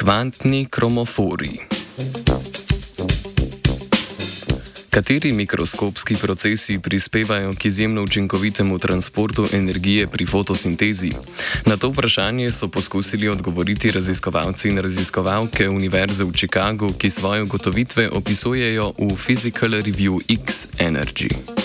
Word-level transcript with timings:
Kvantni 0.00 0.66
kromofori. 0.70 1.60
Kateri 4.90 5.32
mikroskopski 5.32 6.16
procesi 6.16 6.78
prispevajo 6.78 7.54
k 7.54 7.64
izjemno 7.64 8.02
učinkovitemu 8.02 8.78
transportu 8.78 9.46
energije 9.52 10.06
pri 10.06 10.26
fotosintezi? 10.26 11.12
Na 11.66 11.76
to 11.76 11.88
vprašanje 11.88 12.52
so 12.52 12.68
poskusili 12.68 13.28
odgovoriti 13.28 13.90
raziskovalci 13.90 14.68
in 14.68 14.78
raziskovalke 14.78 15.68
Univerze 15.68 16.24
v 16.24 16.32
Chicagu, 16.32 16.92
ki 16.92 17.10
svoje 17.10 17.42
ugotovitve 17.42 18.08
opisujejo 18.08 18.92
v 18.98 19.16
Physical 19.26 19.70
Review 19.70 20.20
X 20.28 20.66
Energy. 20.78 21.59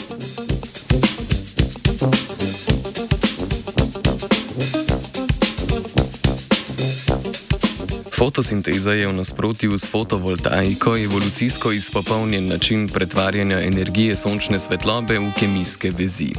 Fotosinteza 8.16 8.96
je 8.96 9.08
v 9.08 9.14
nasprotju 9.14 9.78
s 9.78 9.92
fotovoltaiko 9.92 10.98
evolucijsko 10.98 11.72
izpopolnjen 11.72 12.48
način 12.48 12.88
pretvarjanja 12.88 13.60
energije 13.62 14.16
sončne 14.16 14.60
svetlobe 14.60 15.20
v 15.20 15.32
kemijske 15.40 15.92
vezi. 15.92 16.32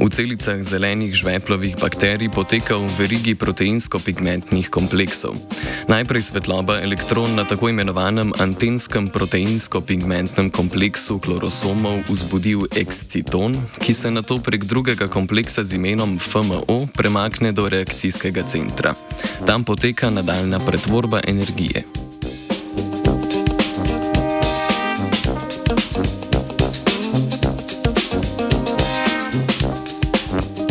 V 0.00 0.06
celicah 0.10 0.62
zelenih 0.62 1.14
žveplovih 1.14 1.76
bakterij 1.80 2.30
poteka 2.30 2.76
v 2.76 2.86
verigi 2.98 3.34
proteinsko-pigmentnih 3.34 4.70
kompleksov. 4.70 5.34
Najprej 5.88 6.22
svetloba 6.22 6.78
elektron 6.78 7.34
na 7.34 7.44
tako 7.44 7.68
imenovanem 7.68 8.32
antenskem 8.38 9.08
proteinsko-pigmentnem 9.10 10.50
kompleksu 10.50 11.18
klorosomov 11.18 12.06
vzbudi 12.06 12.54
v 12.54 12.70
exciton, 12.78 13.58
ki 13.82 13.94
se 13.94 14.10
na 14.10 14.22
to 14.22 14.38
prek 14.38 14.64
drugega 14.64 15.08
kompleksa 15.08 15.64
z 15.64 15.74
imenom 15.74 16.18
FMO 16.18 16.86
premakne 16.94 17.52
do 17.52 17.68
reakcijskega 17.68 18.42
centra. 18.46 18.94
Tam 19.46 19.64
poteka 19.64 20.10
nadaljna 20.10 20.58
pretvorba 20.58 21.15
energije. 21.26 21.82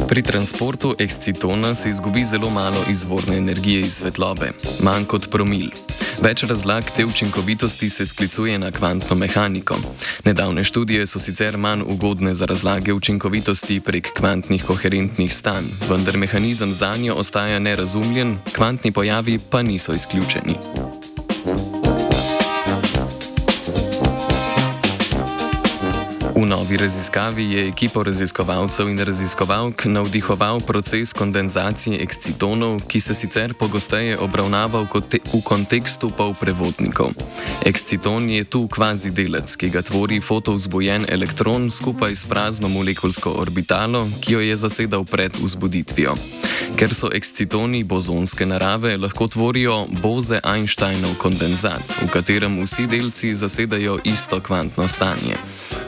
Pri 0.08 0.24
transportu 0.24 0.96
ekscitona 1.00 1.76
se 1.76 1.90
izgubi 1.90 2.24
zelo 2.24 2.50
malo 2.50 2.78
izvorne 2.90 3.38
energije 3.38 3.80
iz 3.80 3.94
svetlobe, 3.94 4.52
manj 4.80 5.06
kot 5.06 5.30
promil. 5.32 5.85
Več 6.26 6.42
razlag 6.50 6.88
te 6.96 7.04
učinkovitosti 7.06 7.90
se 7.90 8.06
sklicuje 8.06 8.58
na 8.60 8.72
kvantno 8.72 9.16
mehaniko. 9.16 9.76
Nedavne 10.26 10.64
študije 10.64 11.06
so 11.06 11.22
sicer 11.22 11.58
manj 11.58 11.84
ugodne 11.86 12.34
za 12.34 12.46
razlage 12.50 12.94
učinkovitosti 12.94 13.78
prek 13.80 14.10
kvantnih 14.18 14.66
koherentnih 14.66 15.34
stanj, 15.34 15.70
vendar 15.90 16.18
mehanizem 16.18 16.74
za 16.74 16.96
njo 16.98 17.14
ostaja 17.22 17.60
nerazumljen, 17.60 18.38
kvantni 18.56 18.92
pojavi 18.92 19.40
pa 19.52 19.62
niso 19.62 19.94
izključeni. 19.94 20.58
Novi 26.66 26.78
raziskavi 26.78 27.52
je 27.52 27.68
ekipo 27.68 28.04
raziskovalcev 28.04 28.90
in 28.90 29.00
raziskovalk 29.00 29.86
navdihoval 29.86 30.62
proces 30.62 31.14
kondenzacije 31.14 32.02
ekscitonov, 32.04 32.82
ki 32.88 33.00
se 33.00 33.16
sicer 33.16 33.54
pogosteje 33.54 34.18
obravnava 34.18 34.82
v 34.82 35.42
kontekstu 35.44 36.10
polprevodnikov. 36.10 37.12
Eksciton 37.66 38.30
je 38.30 38.44
tu 38.44 38.68
kvazi 38.68 39.12
delec, 39.12 39.56
ki 39.56 39.70
ga 39.70 39.82
tvori 39.82 40.20
fotovzbojen 40.22 41.06
elektron 41.10 41.72
skupaj 41.72 42.16
s 42.16 42.26
prazno 42.26 42.68
molekulsko 42.68 43.30
orbitalo, 43.30 44.08
ki 44.22 44.34
jo 44.34 44.40
je 44.40 44.56
zasedal 44.56 45.06
pred 45.06 45.38
vzbuditvijo. 45.38 46.16
Ker 46.76 46.94
so 46.94 47.14
ekscitoni 47.14 47.84
bozonske 47.84 48.46
narave, 48.46 48.98
lahko 48.98 49.28
tvorijo 49.28 49.86
Boze-Einsteinov 50.02 51.14
kondenzat, 51.18 51.86
v 52.02 52.10
katerem 52.10 52.64
vsi 52.64 52.88
delci 52.88 53.36
zasedajo 53.36 54.00
isto 54.04 54.42
kvantno 54.42 54.88
stanje. 54.88 55.38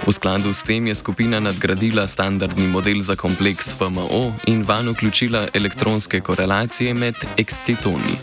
V 0.08 0.12
skladu 0.16 0.54
s 0.56 0.64
tem 0.64 0.88
je 0.88 0.96
skupina 0.96 1.40
nadgradila 1.40 2.08
standardni 2.08 2.68
model 2.68 3.02
za 3.04 3.16
kompleks 3.16 3.76
FMO 3.76 4.32
in 4.48 4.64
van 4.64 4.88
vključila 4.90 5.48
elektronske 5.54 6.22
korelacije 6.22 6.94
med 6.94 7.16
ekscitoni. 7.38 8.16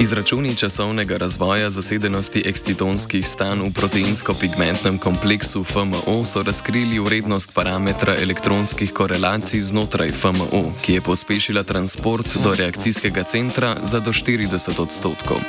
Izračuni 0.00 0.54
časovnega 0.54 1.16
razvoja 1.16 1.70
zasedenosti 1.70 2.42
ekscitonskih 2.46 3.26
stanj 3.28 3.62
v 3.64 3.70
proteinsko-pigmentnem 3.72 4.98
kompleksu 4.98 5.64
FMO 5.64 6.24
so 6.24 6.42
razkrili 6.42 6.98
vrednost 6.98 7.54
parametra 7.54 8.14
elektronskih 8.22 8.92
korelacij 8.92 9.60
znotraj 9.60 10.12
FMO, 10.12 10.72
ki 10.84 10.94
je 10.94 11.00
pospešila 11.00 11.62
transport 11.62 12.36
do 12.44 12.54
reakcijskega 12.54 13.22
centra 13.22 13.76
za 13.82 14.00
do 14.00 14.12
40 14.12 14.80
odstotkov. 14.82 15.40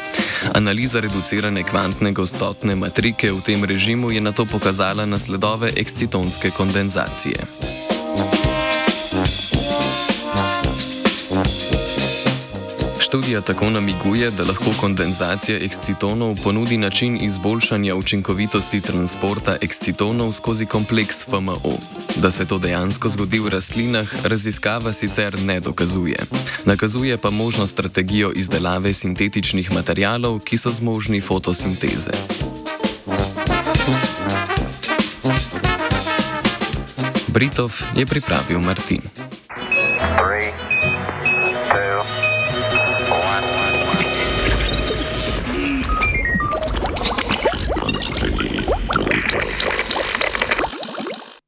Analiza 0.53 0.99
reducirane 0.99 1.63
kvantne 1.63 2.11
gostotne 2.11 2.75
matrike 2.75 3.31
v 3.31 3.41
tem 3.41 3.63
režimu 3.63 4.11
je 4.11 4.21
na 4.21 4.31
to 4.31 4.45
pokazala 4.45 5.05
nasledove 5.05 5.73
ekscitonske 5.75 6.51
kondenzacije. 6.51 7.96
Študija 13.17 13.41
tako 13.41 13.69
namiguje, 13.69 14.31
da 14.31 14.43
lahko 14.43 14.71
kondenzacija 14.79 15.57
ekscitonov 15.61 16.37
ponudi 16.43 16.77
način 16.77 17.17
izboljšanja 17.21 17.95
učinkovitosti 17.95 18.81
transporta 18.81 19.55
ekscitonov 19.61 20.31
skozi 20.31 20.65
kompleks 20.65 21.23
FMO. 21.25 21.77
Da 22.15 22.31
se 22.31 22.45
to 22.45 22.57
dejansko 22.57 23.09
zgodi 23.09 23.39
v 23.39 23.49
rastlinah, 23.49 24.13
raziskava 24.23 24.93
sicer 24.93 25.41
ne 25.41 25.59
dokazuje. 25.59 26.17
Nakazuje 26.65 27.17
pa 27.17 27.29
možno 27.29 27.67
strategijo 27.67 28.31
izdelave 28.35 28.93
sintetičnih 28.93 29.71
materijalov, 29.71 30.39
ki 30.39 30.57
so 30.57 30.71
zmožni 30.71 31.21
fotosinteze. 31.21 32.11
Britov 37.27 37.73
je 37.95 38.05
pripravil 38.05 38.59
Martin. 38.59 39.26